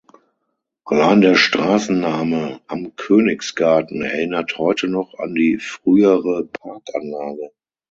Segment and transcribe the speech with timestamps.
[0.85, 7.51] Allein der Straßenname "Am Königsgarten" erinnert heute noch an die frühere Parkanlage.